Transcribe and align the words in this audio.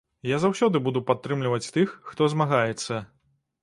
Я 0.29 0.37
заўсёды 0.45 0.81
буду 0.87 1.03
падтрымліваць 1.11 1.71
тых, 1.79 1.95
хто 2.11 2.33
змагаецца. 2.37 2.93